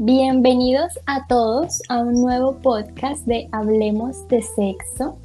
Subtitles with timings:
[0.00, 5.18] Bienvenidos a todos a un nuevo podcast de Hablemos de Sexo.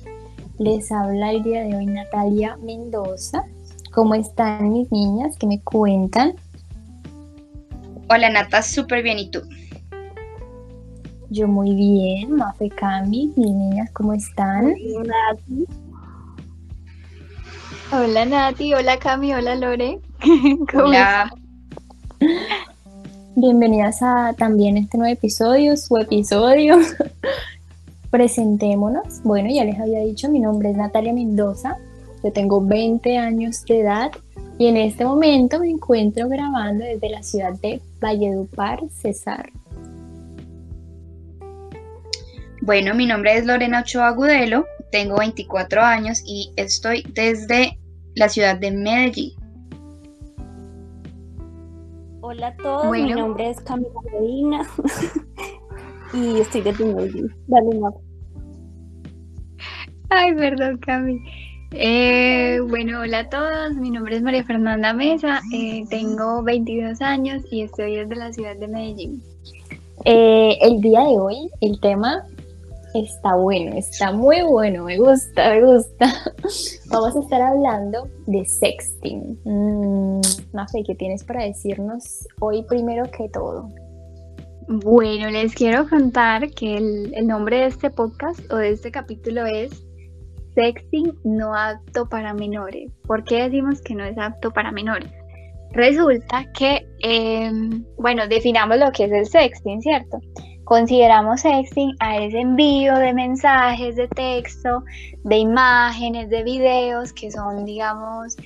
[0.57, 3.43] Les habla el día de hoy Natalia Mendoza.
[3.91, 5.37] ¿Cómo están mis niñas?
[5.37, 6.33] ¿Qué me cuentan?
[8.09, 9.19] Hola Nata, súper bien.
[9.19, 9.43] ¿Y tú?
[11.29, 13.31] Yo muy bien, Mafe Cami.
[13.35, 14.73] Mis niñas, ¿cómo están?
[14.97, 15.65] Hola Nati.
[17.91, 19.99] Hola Nati, hola Cami, hola Lore.
[20.71, 21.31] ¿Cómo hola.
[23.35, 26.77] Bienvenidas a también este nuevo episodio, su episodio.
[28.11, 29.23] Presentémonos.
[29.23, 31.77] Bueno, ya les había dicho, mi nombre es Natalia Mendoza.
[32.23, 34.11] Yo tengo 20 años de edad
[34.59, 39.49] y en este momento me encuentro grabando desde la ciudad de Valledupar, Cesar.
[42.61, 47.79] Bueno, mi nombre es Lorena Ochoa Agudelo, tengo 24 años y estoy desde
[48.13, 49.42] la ciudad de Medellín.
[52.25, 54.61] Hola a todos, mi nombre es Camila Medina
[56.13, 57.27] y estoy desde Medellín.
[57.47, 57.93] Dale, más.
[60.09, 61.19] Ay, perdón, Cami.
[61.71, 67.43] Eh, bueno, hola a todos, mi nombre es María Fernanda Mesa, eh, tengo 22 años
[67.51, 69.21] y estoy desde la ciudad de Medellín.
[70.05, 72.23] Eh, el día de hoy, el tema
[72.93, 76.05] está bueno, está muy bueno, me gusta, me gusta.
[76.89, 79.39] Vamos a estar hablando de sexting.
[79.43, 80.21] Mm,
[80.53, 83.69] no sé, ¿qué tienes para decirnos hoy primero que todo?
[84.67, 89.45] Bueno, les quiero contar que el, el nombre de este podcast o de este capítulo
[89.45, 89.83] es
[90.55, 92.91] sexting no apto para menores.
[93.05, 95.11] ¿Por qué decimos que no es apto para menores?
[95.73, 100.19] Resulta que, em, bueno, definamos lo que es el sexting, ¿cierto?
[100.63, 104.83] Consideramos sexting a ese envío de mensajes, de texto,
[105.23, 108.37] de imágenes, de videos que son, digamos,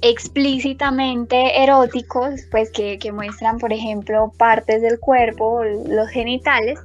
[0.00, 6.78] explícitamente eróticos, pues que, que muestran, por ejemplo, partes del cuerpo, los genitales,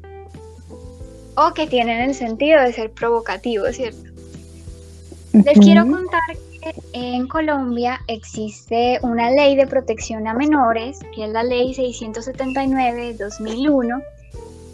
[1.36, 4.10] o que tienen el sentido de ser provocativos, ¿cierto?
[5.34, 6.22] Les quiero contar
[6.62, 14.04] que en Colombia existe una ley de protección a menores, que es la ley 679-2001,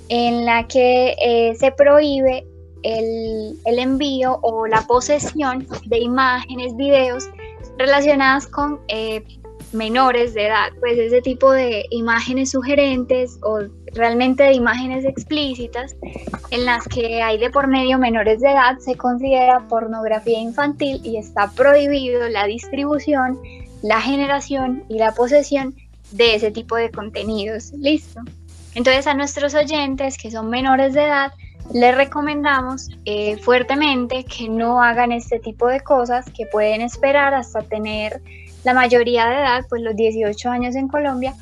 [0.09, 2.45] en la que eh, se prohíbe
[2.83, 7.29] el, envío o la posesión de imágenes, videos
[7.77, 9.23] relacionadas con eh,
[9.73, 13.59] menores de edad, pues ese tipo de imágenes sugerentes o
[13.93, 15.95] realmente de imágenes explícitas
[16.51, 21.17] en las que hay de por medio menores de edad se considera pornografía infantil y
[21.17, 23.39] está prohibido la distribución,
[23.81, 25.75] la generación y la posesión
[26.11, 27.73] de ese tipo de contenidos.
[27.73, 28.21] Listo.
[28.75, 31.31] Entonces a nuestros oyentes que son menores de edad
[31.73, 37.61] les recomendamos eh, fuertemente que no hagan este tipo de cosas que pueden esperar hasta
[37.61, 38.21] tener
[38.63, 41.33] la mayoría de edad, pues los 18 años en Colombia,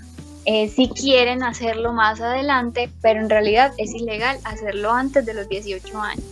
[0.45, 5.47] eh, si quieren hacerlo más adelante, pero en realidad es ilegal hacerlo antes de los
[5.47, 6.25] 18 años.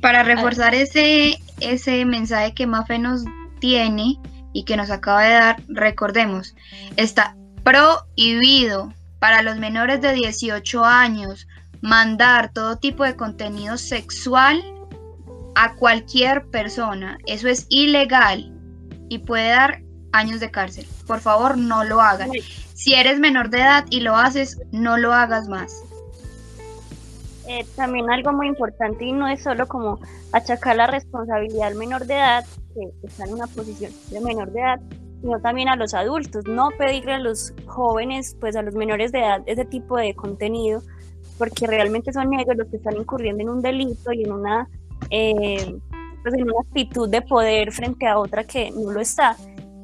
[0.00, 3.24] Para reforzar ese, ese mensaje que Mafe nos
[3.60, 4.18] tiene
[4.52, 6.54] y que nos acaba de dar, recordemos,
[6.96, 7.34] está
[7.66, 11.48] prohibido para los menores de 18 años
[11.80, 14.62] mandar todo tipo de contenido sexual
[15.56, 17.18] a cualquier persona.
[17.26, 18.52] Eso es ilegal
[19.08, 19.82] y puede dar
[20.12, 20.86] años de cárcel.
[21.08, 22.30] Por favor, no lo hagan.
[22.74, 25.82] Si eres menor de edad y lo haces, no lo hagas más.
[27.48, 29.98] Eh, también algo muy importante y no es solo como
[30.30, 32.44] achacar la responsabilidad al menor de edad,
[32.74, 34.80] que está en una posición de menor de edad,
[35.20, 39.20] sino también a los adultos, no pedirle a los jóvenes, pues a los menores de
[39.20, 40.82] edad, ese tipo de contenido,
[41.38, 44.68] porque realmente son ellos los que están incurriendo en un delito y en una
[45.10, 45.76] eh,
[46.22, 49.36] pues en una actitud de poder frente a otra que no lo está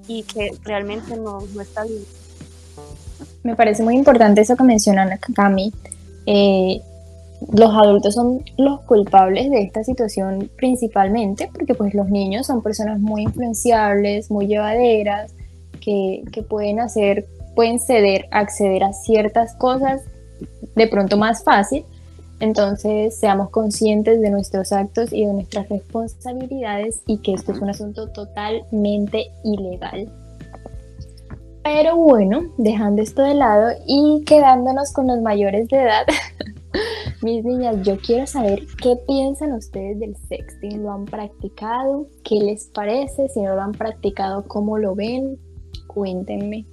[0.09, 2.03] y que realmente no, está bien.
[3.45, 5.73] Me parece muy importante eso que mencionan Cami.
[6.27, 6.81] Eh,
[7.53, 13.01] los adultos son los culpables de esta situación principalmente porque pues los niños son personas
[13.01, 15.35] muy influenciables, muy llevaderas,
[15.81, 20.03] que, que pueden hacer, pueden ceder, acceder a ciertas cosas
[20.77, 21.85] de pronto más fácil
[22.43, 27.71] entonces, seamos conscientes de nuestros actos y de nuestras responsabilidades y que esto es un
[27.71, 30.09] asunto totalmente ilegal.
[31.63, 36.05] Pero bueno, dejando esto de lado y quedándonos con los mayores de edad,
[37.23, 40.83] mis niñas, yo quiero saber qué piensan ustedes del sexting.
[40.83, 42.07] ¿Lo han practicado?
[42.25, 43.29] ¿Qué les parece?
[43.29, 45.39] Si no lo han practicado, ¿cómo lo ven?
[45.87, 46.67] Cuéntenme.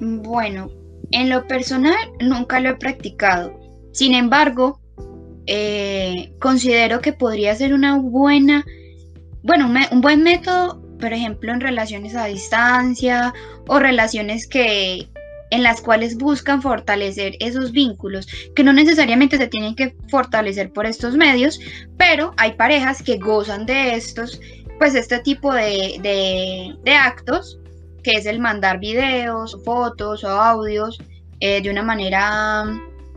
[0.00, 0.70] Bueno,
[1.10, 3.52] en lo personal nunca lo he practicado.
[3.92, 4.80] Sin embargo,
[5.46, 8.64] eh, considero que podría ser una buena,
[9.42, 13.32] bueno, un, buen método por ejemplo, en relaciones a distancia
[13.66, 15.08] o relaciones que
[15.50, 20.86] en las cuales buscan fortalecer esos vínculos, que no necesariamente se tienen que fortalecer por
[20.86, 21.60] estos medios,
[21.96, 24.40] pero hay parejas que gozan de estos,
[24.78, 27.58] pues este tipo de, actos,
[28.02, 30.98] que es el mandar videos, fotos o audios
[31.40, 32.64] eh, de una manera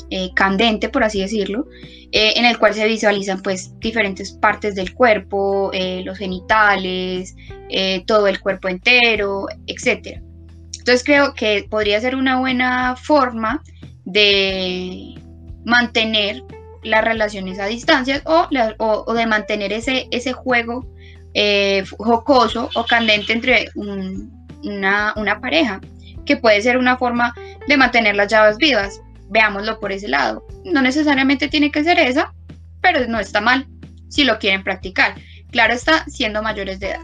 [0.09, 1.67] eh, candente, por así decirlo,
[2.11, 5.71] eh, en el cual se visualizan pues diferentes partes del cuerpo,
[6.03, 7.35] los genitales,
[8.05, 10.21] todo el cuerpo entero, etcétera.
[10.79, 13.61] Entonces creo que podría ser una buena forma
[14.05, 15.15] de
[15.65, 16.43] mantener
[16.83, 20.87] las relaciones a distancia o, de mantener ese, ese juego
[21.33, 25.79] eh, jocoso o candente entre una, una, pareja,
[26.25, 27.33] que puede ser una forma
[27.67, 29.01] de mantener las llaves vivas.
[29.29, 30.45] Veámoslo por ese lado.
[30.65, 32.33] No necesariamente tiene que ser esa,
[32.81, 33.65] pero no está mal
[34.09, 35.15] si lo quieren practicar.
[35.51, 37.01] Claro está, siendo mayores de edad.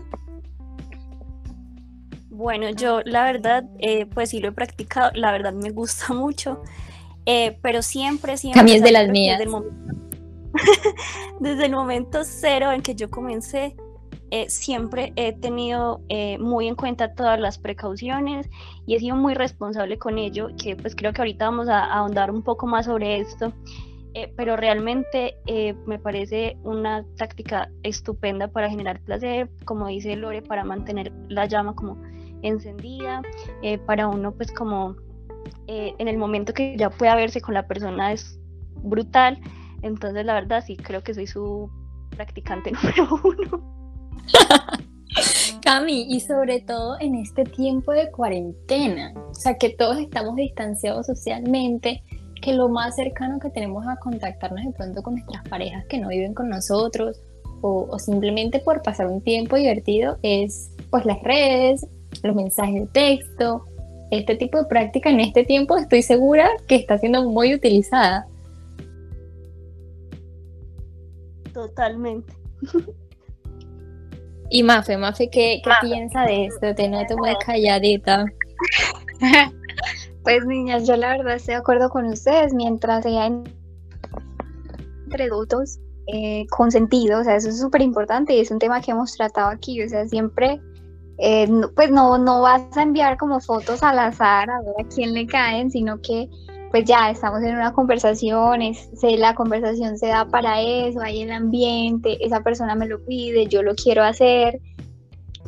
[2.38, 6.62] Bueno, yo la verdad, eh, pues sí lo he practicado, la verdad me gusta mucho,
[7.26, 8.60] eh, pero siempre, siempre...
[8.60, 9.40] También es de las mías.
[11.40, 13.76] Desde el, momento, cero en que yo comencé,
[14.30, 16.02] eh, siempre he tenido
[16.40, 18.48] muy en cuenta todas las precauciones
[18.86, 21.94] y he sido muy responsable con ello, que pues creo que ahorita vamos a, a
[21.94, 23.52] ahondar un poco más sobre esto,
[24.36, 25.38] pero realmente
[25.86, 31.76] me parece una táctica estupenda para generar placer, como dice Lore, para mantener la llama
[31.76, 31.98] como
[32.42, 33.22] encendida,
[33.62, 34.96] eh, para uno pues como
[35.68, 38.40] eh, en el momento que ya pueda verse con la persona es
[38.84, 39.40] brutal,
[39.82, 41.70] entonces la verdad sí creo que soy su
[42.12, 43.78] practicante número uno.
[45.64, 51.08] Cami, y sobre todo en este tiempo de cuarentena, o sea que todos estamos distanciados
[51.08, 52.04] socialmente,
[52.42, 56.10] que lo más cercano que tenemos a contactarnos de pronto con nuestras parejas que no
[56.10, 57.20] viven con nosotros
[57.62, 61.86] o, o simplemente por pasar un tiempo divertido es pues las redes,
[62.24, 63.66] los mensajes de texto.
[64.12, 68.28] Este tipo de práctica en este tiempo estoy segura que está siendo muy utilizada.
[71.54, 72.34] Totalmente.
[74.50, 76.74] Y Mafe, Mafe, ¿qué, qué piensa de esto?
[76.74, 78.26] Te noto muy calladita.
[80.24, 86.46] Pues niñas, yo la verdad estoy de acuerdo con ustedes, mientras sea entre adultos eh,
[86.50, 89.48] con sentido, o sea, eso es súper importante y es un tema que hemos tratado
[89.48, 90.60] aquí, o sea, siempre
[91.18, 95.14] eh, pues no, no vas a enviar como fotos al azar a ver a quién
[95.14, 96.30] le caen, sino que
[96.70, 101.32] pues ya estamos en una conversación, es, la conversación se da para eso, hay el
[101.32, 104.60] ambiente, esa persona me lo pide, yo lo quiero hacer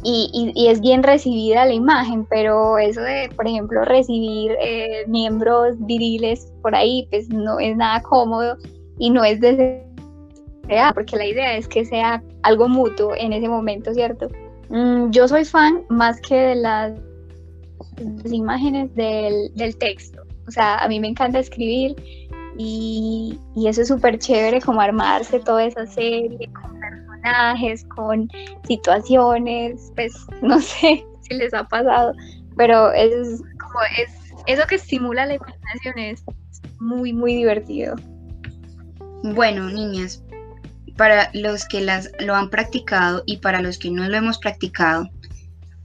[0.02, 5.76] y, y, es bien recibida la imagen, pero eso de, por ejemplo, recibir eh, miembros
[5.80, 8.56] viriles por ahí, pues no es nada cómodo
[8.98, 9.84] y no es deseado,
[10.94, 14.30] porque la idea es que sea algo mutuo en ese momento, ¿cierto?
[14.70, 16.94] Mm, yo soy fan más que de las,
[18.26, 20.24] imágenes del, texto.
[20.48, 21.96] O sea, a mí me encanta escribir
[22.58, 28.30] y, eso es súper chévere como armarse toda esa serie con personajes, con
[28.68, 32.14] situaciones, pues no sé si les ha pasado,
[32.56, 34.12] pero es como es
[34.48, 36.24] eso que estimula la imaginación es
[36.80, 37.96] muy muy divertido.
[39.24, 40.24] Bueno, niñas,
[41.00, 45.10] para los que las, lo han practicado y para los que no lo hemos practicado.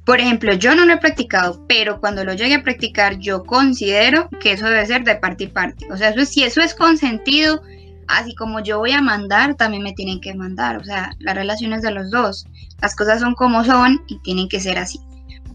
[0.05, 4.29] Por ejemplo, yo no lo he practicado, pero cuando lo llegue a practicar, yo considero
[4.41, 5.87] que eso debe ser de parte y parte.
[5.93, 7.63] O sea, si eso es consentido,
[8.09, 10.79] así como yo voy a mandar, también me tienen que mandar.
[10.79, 12.45] O sea, las relaciones de los dos.
[12.83, 14.99] Las cosas son como son y tienen que ser así.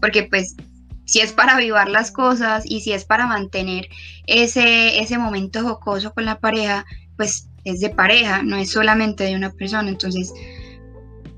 [0.00, 0.56] Porque pues
[1.04, 3.88] si es para avivar las cosas y si es para mantener
[4.26, 6.86] ese, ese momento jocoso con la pareja,
[7.18, 9.88] pues es de pareja, no es solamente de una persona.
[9.88, 10.32] Entonces,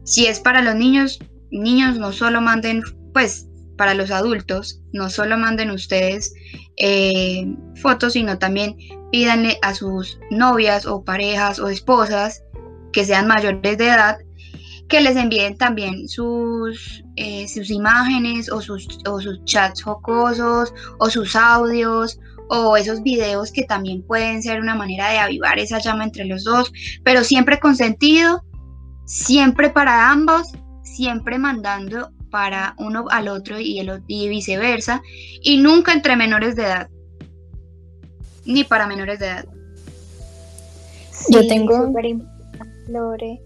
[0.05, 1.19] si es para los niños,
[1.51, 6.33] niños no solo manden, pues para los adultos, no solo manden ustedes
[6.77, 8.77] eh, fotos, sino también
[9.11, 12.43] pídanle a sus novias o parejas o esposas
[12.93, 14.19] que sean mayores de edad
[14.93, 21.09] que les envíen también sus, eh, sus imágenes o sus, o sus chats jocosos o
[21.09, 26.05] sus audios o esos videos que también pueden ser una manera de avivar esa llama
[26.05, 26.73] entre los dos,
[27.05, 28.43] pero siempre con sentido,
[29.05, 35.03] siempre para ambos, siempre mandando para uno al otro y, el, y viceversa,
[35.43, 36.89] y nunca entre menores de edad,
[38.45, 39.45] ni para menores de edad.
[41.29, 41.93] Yo tengo...
[42.89, 43.41] Lore.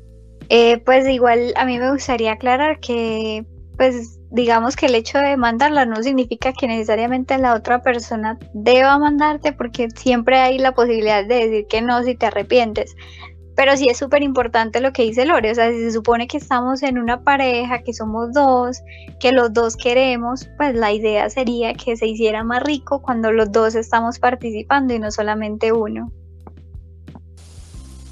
[0.49, 3.45] Eh, pues igual a mí me gustaría aclarar que
[3.76, 8.99] pues digamos que el hecho de mandarla no significa que necesariamente la otra persona deba
[8.99, 12.95] mandarte porque siempre hay la posibilidad de decir que no si te arrepientes.
[13.57, 16.37] pero sí es súper importante lo que dice Lore, o sea, si se supone que
[16.37, 18.83] estamos en una pareja, que somos dos,
[19.19, 23.50] que los dos queremos, pues la idea sería que se hiciera más rico cuando los
[23.50, 26.12] dos estamos participando y no solamente uno.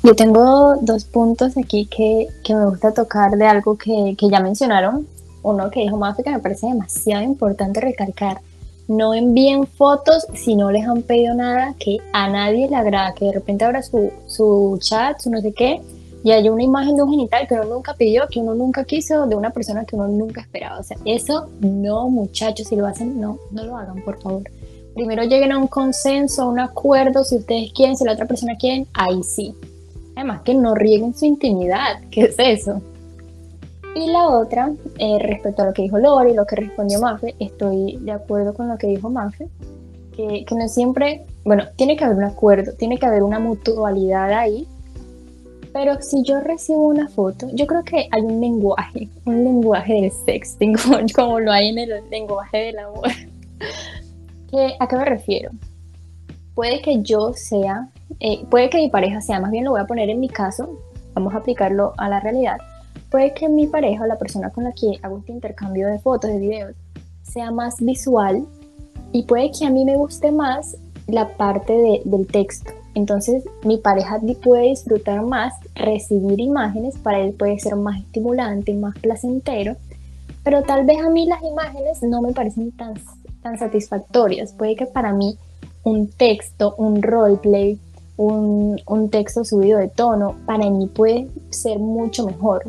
[0.02, 5.06] Yo tengo dos puntos aquí que, me gusta tocar de algo que, ya mencionaron.
[5.44, 8.40] Uno que dijo Mafe que me parece demasiado importante recalcar.
[8.88, 13.26] No envíen fotos si no les han pedido nada que a nadie le agrada, que
[13.26, 15.80] de repente abra su, su chat, su no sé qué,
[16.24, 19.26] y hay una imagen de un genital que uno nunca pidió, que uno nunca quiso,
[19.26, 20.80] de una persona que uno nunca esperaba.
[20.80, 24.42] O sea, eso no, muchachos, si lo hacen, no, no lo hagan, por favor.
[24.94, 28.56] Primero lleguen a un consenso, a un acuerdo, si ustedes quieren, si la otra persona
[28.56, 29.54] quiere, ahí sí.
[30.16, 32.80] Además que no rieguen su intimidad, ¿qué es eso?
[33.94, 37.96] Y la otra, eh, respecto a lo que dijo Lori, lo que respondió Mafe, estoy
[38.00, 39.48] de acuerdo con lo que dijo Mafe,
[40.16, 44.32] que, que no siempre, bueno, tiene que haber un acuerdo, tiene que haber una mutualidad
[44.32, 44.66] ahí,
[45.72, 50.10] pero si yo recibo una foto, yo creo que hay un lenguaje, un lenguaje del
[50.10, 53.08] sexting, como, como lo hay en el lenguaje del amor.
[54.78, 55.50] ¿A qué me refiero?
[56.54, 57.88] Puede que yo sea
[58.20, 60.78] eh, puede que mi pareja sea, más bien lo voy a poner en mi caso,
[61.14, 62.58] vamos a aplicarlo a la realidad,
[63.14, 66.32] puede que mi pareja o la persona con la que hago este intercambio de fotos,
[66.32, 66.74] de videos,
[67.22, 68.44] sea más visual
[69.12, 72.72] y puede que a mí me guste más la parte del texto.
[72.96, 78.98] Entonces mi pareja puede disfrutar más recibir imágenes, para él puede ser más estimulante, más
[78.98, 79.76] placentero,
[80.42, 82.94] pero tal vez a mí las imágenes no me parecen tan,
[83.44, 84.52] tan satisfactorias.
[84.54, 85.38] Puede que para mí
[85.84, 87.78] un texto, un roleplay,
[88.16, 92.64] un, texto subido de tono, para mí puede ser mucho mejor.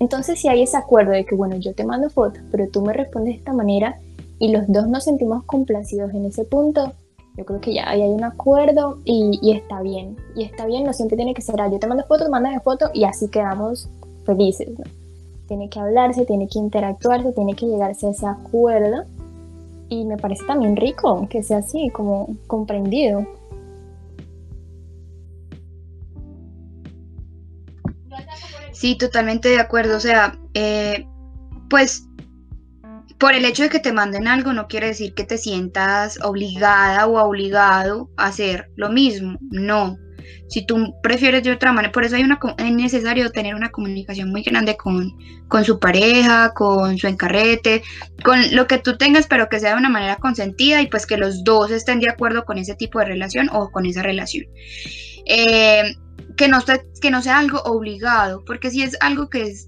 [0.00, 2.92] Entonces si hay ese acuerdo de que, bueno, yo te mando fotos, pero tú me
[2.92, 4.00] respondes de esta manera
[4.38, 6.94] y los dos nos sentimos complacidos en ese punto,
[7.36, 10.16] yo creo que ya ahí hay un acuerdo y, está bien.
[10.34, 12.90] Y está bien, no siempre tiene que ser, ah, yo te mando fotos, mandas fotos
[12.94, 13.88] y así quedamos
[14.24, 14.68] felices.
[15.46, 19.04] Tiene que hablarse, tiene que interactuarse, tiene que llegarse a ese acuerdo.
[19.88, 23.26] Y me parece también rico que sea así, como comprendido.
[28.72, 29.96] Sí, totalmente de acuerdo.
[29.96, 31.06] O sea, eh,
[31.68, 32.04] pues
[33.20, 37.06] por el hecho de que te manden algo no quiere decir que te sientas obligada
[37.06, 39.38] o obligado a hacer lo mismo.
[39.50, 39.98] No.
[40.48, 44.30] Si tú prefieres de otra manera, por eso hay una, es necesario tener una comunicación
[44.30, 45.12] muy grande con,
[45.48, 47.82] con su pareja, con su encarrete,
[48.24, 51.18] con lo que tú tengas, pero que sea de una manera consentida y pues que
[51.18, 54.46] los dos estén de acuerdo con ese tipo de relación o con esa relación.
[55.26, 55.94] Eh,
[56.40, 56.58] que no,
[57.02, 59.66] que no sea algo obligado, porque si es algo que es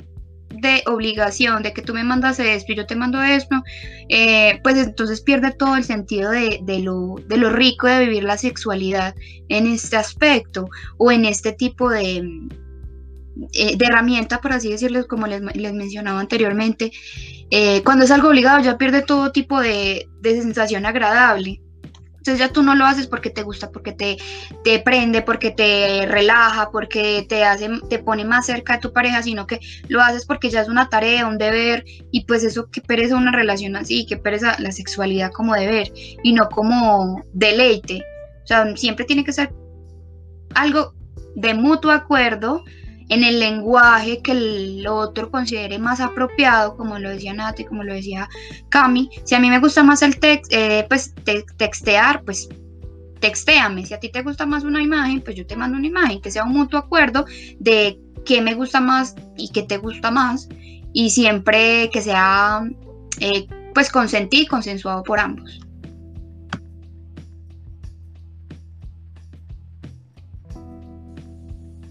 [0.49, 3.62] de obligación, de que tú me mandas esto y yo te mando esto,
[4.09, 8.38] eh, pues entonces pierde todo el sentido de, lo, de, lo, rico de vivir la
[8.38, 9.14] sexualidad
[9.50, 12.17] en este aspecto o en este tipo de,
[13.52, 16.91] eh, de herramienta, por así decirlo, como les, les mencionaba anteriormente.
[17.50, 21.61] Eh, cuando es algo obligado ya pierde todo tipo de, de sensación agradable.
[22.23, 24.17] Entonces ya tú no lo haces porque te gusta, porque te,
[24.62, 29.25] te prende, porque te relaja, porque te hace, te pone más cerca de tu pareja,
[29.25, 32.81] sino que lo haces porque ya es una tarea, un deber, y pues eso que
[32.81, 38.05] pereza una relación así, que pereza la sexualidad como deber y no como deleite.
[38.45, 39.52] O sea, siempre tiene que ser
[40.55, 40.95] algo
[41.35, 42.62] de mutuo acuerdo
[43.12, 47.92] en el lenguaje que el otro considere más apropiado, como lo decía Nati, como lo
[47.92, 48.26] decía
[48.71, 49.11] Cami.
[49.25, 51.14] Si a mí me gusta más el text, eh, pues
[51.59, 52.49] textear, pues
[53.21, 53.85] textéame.
[53.85, 56.31] Si a ti te gusta más una imagen, pues yo te mando una imagen, que
[56.31, 57.26] sea un mutuo acuerdo
[57.59, 60.49] de qué me gusta más y qué te gusta más.
[60.95, 62.62] Y siempre que sea
[63.21, 65.61] eh, pues consentido y consensuado por ambos.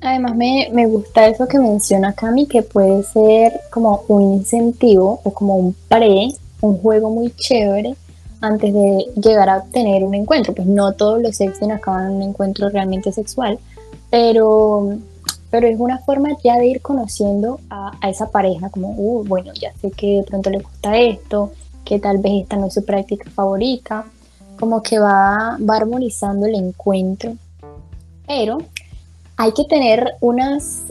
[0.01, 5.31] Además me, me, gusta eso que menciona Cami, que puede ser como un incentivo o
[5.31, 6.29] como un pre,
[6.61, 7.95] un juego muy chévere
[8.41, 10.55] antes de llegar a tener un encuentro.
[10.55, 13.59] Pues no todos los sexting acaban en un encuentro realmente sexual,
[14.09, 14.97] pero,
[15.51, 19.71] pero es una forma ya de ir conociendo a, esa pareja, como, uh, bueno, ya
[19.81, 21.51] sé que de pronto le gusta esto,
[21.85, 24.05] que tal vez esta no es su práctica favorita,
[24.59, 27.35] como que va, va armonizando el encuentro.
[28.25, 28.59] Pero
[29.41, 30.83] hay que tener unas,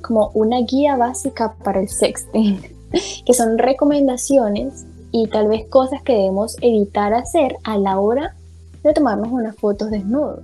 [0.00, 2.60] como una guía básica para el sexting,
[3.26, 8.36] que son recomendaciones y tal vez cosas que debemos evitar hacer a la hora
[8.84, 10.38] de tomarnos unas fotos desnudos.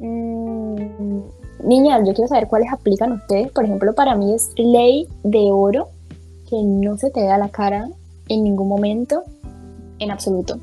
[0.00, 1.20] Mm,
[1.64, 3.50] niña, yo quiero saber cuáles aplican ustedes.
[3.52, 5.88] Por ejemplo, para mí es ley de oro
[6.50, 7.88] que no se te vea la cara
[8.28, 9.22] en ningún momento,
[9.98, 10.60] en absoluto.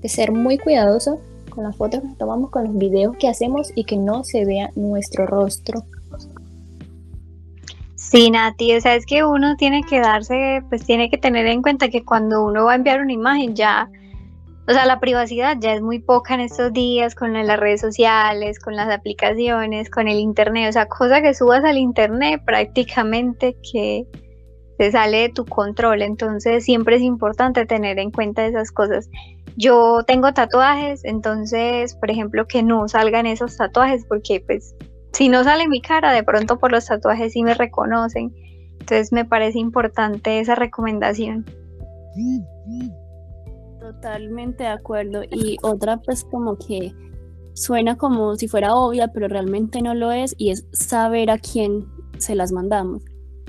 [0.00, 1.20] De ser muy cuidadoso
[1.54, 4.70] con las fotos que tomamos, con los videos que hacemos y que no se vea
[4.74, 5.84] nuestro rostro.
[7.94, 11.62] Sí, Nati, o sea, es que uno tiene que darse, pues tiene que tener en
[11.62, 13.88] cuenta que cuando uno va a enviar una imagen ya,
[14.68, 18.58] o sea, la privacidad ya es muy poca en estos días con las redes sociales,
[18.58, 24.06] con las aplicaciones, con el internet, o sea, cosa que subas al internet prácticamente que
[24.78, 29.08] se sale de tu control, entonces siempre es importante tener en cuenta esas cosas.
[29.56, 34.74] Yo tengo tatuajes, entonces, por ejemplo, que no salgan esos tatuajes porque pues
[35.12, 38.34] si no sale mi cara, de pronto por los tatuajes sí me reconocen.
[38.80, 41.44] Entonces me parece importante esa recomendación.
[43.78, 45.22] Totalmente de acuerdo.
[45.30, 46.94] Y otra pues como que
[47.54, 51.86] suena como si fuera obvia, pero realmente no lo es, y es saber a quién
[52.18, 53.02] se las mandamos.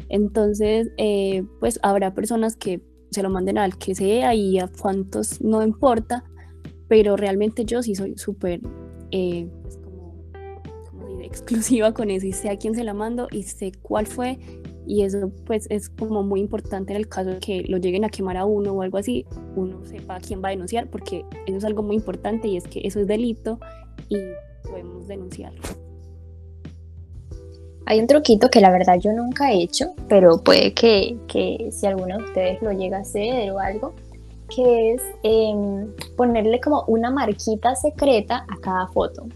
[0.10, 2.82] Entonces, eh, pues habrá personas que
[3.14, 6.24] se lo manden al que sea y a cuantos no importa,
[6.88, 8.62] pero realmente yo sí soy súper
[9.12, 9.48] eh,
[11.22, 14.40] exclusiva con eso y sé a quién se la mando y sé cuál fue
[14.86, 18.10] y eso pues es como muy importante en el caso de que lo lleguen a
[18.10, 21.58] quemar a uno o algo así, uno sepa a quién va a denunciar porque eso
[21.58, 23.60] es algo muy importante y es que eso es delito
[24.10, 24.18] y
[24.64, 25.83] podemos denunciarlo.
[27.86, 31.86] Hay un truquito que la verdad yo nunca he hecho, pero puede que, que si
[31.86, 33.94] alguno de ustedes lo llega a hacer o algo,
[34.56, 39.28] que es em, ponerle como una marquita secreta a cada foto.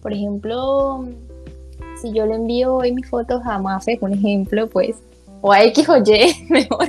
[0.00, 1.04] Por ejemplo,
[2.00, 4.96] si yo le envío hoy mis fotos a Mafe, un ejemplo, pues,
[5.40, 6.88] o a X o Y, mejor,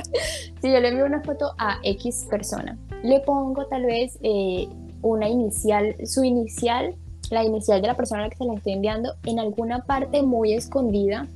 [0.62, 4.68] si yo le envío una foto a X persona, le pongo tal vez eh,
[5.02, 6.94] una inicial, su inicial,
[7.30, 10.22] la inicial de la persona a la que se la estoy enviando, en alguna parte
[10.22, 11.28] muy escondida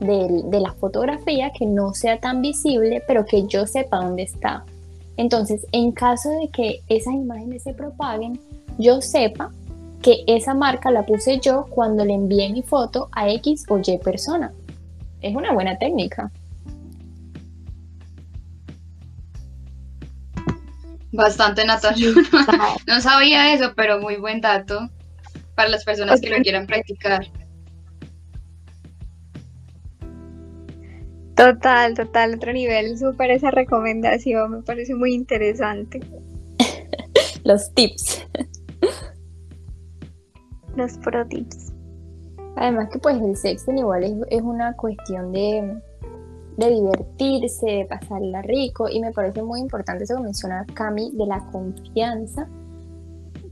[0.00, 4.64] de, de la fotografía que no sea tan visible, pero que yo sepa dónde está.
[5.16, 8.40] Entonces, en caso de que esas imágenes se propaguen,
[8.78, 9.50] yo sepa
[10.02, 13.98] que esa marca la puse yo cuando le envié mi foto a X o Y
[13.98, 14.52] persona.
[15.20, 16.30] Es una buena técnica.
[21.12, 22.10] Bastante, Natalia.
[22.86, 24.88] No, sabía eso, pero muy buen dato
[25.60, 27.26] para las personas que lo quieran practicar.
[31.36, 36.00] Total, total, otro nivel, súper esa recomendación, me parece muy interesante.
[37.44, 38.26] Los tips
[40.76, 41.72] los pro tips.
[42.56, 45.78] Además que pues el sexting igual es, una cuestión de,
[46.56, 51.26] de, divertirse, de pasarla rico y me parece muy importante eso que menciona Cami de
[51.26, 52.48] la confianza,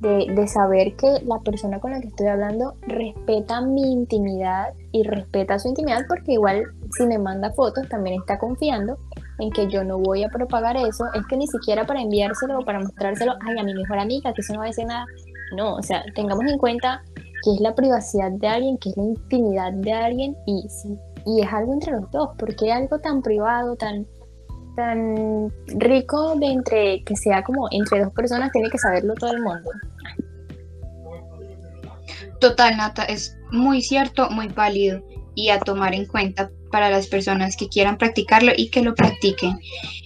[0.01, 5.03] de, de, saber que la persona con la que estoy hablando respeta mi intimidad y
[5.03, 6.65] respeta su intimidad porque igual
[6.97, 8.97] si me manda fotos también está confiando
[9.39, 12.65] en que yo no voy a propagar eso, es que ni siquiera para enviárselo o
[12.65, 15.05] para mostrárselo, ay, a mi mejor amiga, que eso no va a decir nada,
[15.57, 17.03] no, o sea, tengamos en cuenta
[17.43, 20.67] que es la privacidad de alguien, que es la intimidad de alguien y,
[21.25, 24.07] y es algo entre los dos, porque algo tan privado, tan,
[24.79, 29.43] tan rico de entre que sea como entre dos personas, tiene que saberlo todo el
[29.43, 29.69] mundo.
[32.39, 35.03] Total, Nata, es muy cierto, muy válido
[35.35, 39.59] y a tomar en cuenta para las personas que quieran practicarlo y que lo practiquen.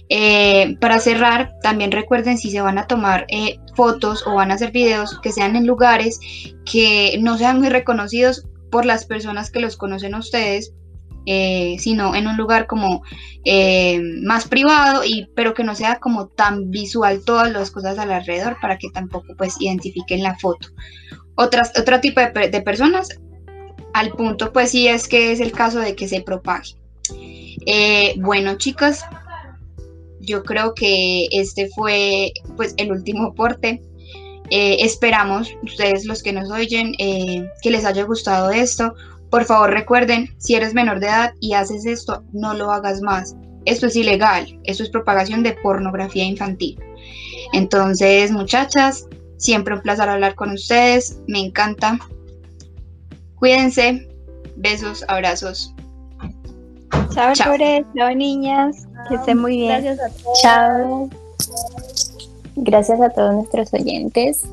[0.09, 4.55] Eh, para cerrar, también recuerden si se van a tomar eh, fotos o van a
[4.55, 6.19] hacer videos que sean en lugares
[6.65, 10.73] que no sean muy reconocidos por las personas que los conocen a ustedes,
[11.25, 13.03] eh, sino en un lugar como
[14.23, 18.77] más privado y pero que no sea como tan visual todas las cosas alrededor para
[18.77, 20.69] que tampoco pues identifiquen la foto.
[21.35, 23.09] Otras, otro tipo de, personas
[23.93, 26.75] al punto, pues sí es que es el caso de que se propague.
[27.65, 29.01] Eh, bueno, chicos,
[30.19, 33.81] yo creo que este fue pues el último aporte.
[34.49, 38.93] Eh, esperamos, ustedes los que nos oyen, eh, que les haya gustado esto.
[39.33, 43.35] Por favor, recuerden, si eres menor de edad y haces esto, no lo hagas más.
[43.65, 46.79] Esto es ilegal, esto es propagación de pornografía infantil.
[47.51, 51.97] Entonces, muchachas, siempre un placer hablar con ustedes, me encanta
[53.33, 54.07] Cuídense.
[54.55, 55.73] Besos, abrazos.
[57.09, 57.57] Chao, chao.
[57.57, 58.87] chao niñas.
[59.09, 59.83] Que estén muy bien.
[59.83, 60.41] Gracias a todos.
[60.43, 61.09] Chao.
[62.55, 64.43] Gracias a todos nuestros oyentes.